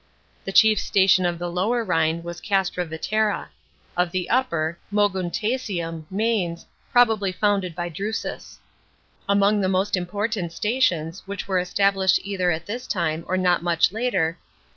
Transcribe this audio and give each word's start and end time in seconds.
The 0.45 0.51
chief 0.51 0.79
station 0.79 1.27
of 1.27 1.37
the 1.37 1.47
Lower 1.47 1.83
Rhine 1.83 2.23
was 2.23 2.41
Castra 2.41 2.85
Vetera; 2.85 3.49
of 3.95 4.09
the 4.11 4.31
Upper, 4.31 4.79
Moguntiacum 4.91 6.05
(Mainz), 6.09 6.65
probably 6.91 7.31
founded 7.31 7.75
by 7.75 7.87
Drusus. 7.87 8.57
Among 9.29 9.61
the 9.61 9.69
most 9.69 9.95
important 9.95 10.53
stations, 10.53 11.21
which 11.27 11.47
were 11.47 11.59
established 11.59 12.19
either 12.23 12.49
at 12.49 12.65
this 12.65 12.87
time 12.87 13.23
or 13.27 13.37
not 13.37 13.61
much 13.61 13.91
* 13.91 13.91
Birten, 13.91 14.01
near 14.01 14.11
Xanteu. 14.11 14.13
9 14.15 14.31
B.O. 14.31 14.37